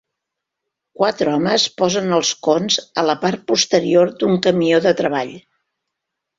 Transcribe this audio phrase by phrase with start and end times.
[1.01, 5.33] Quatre homes posen els cons a la part posterior d'un camió de treball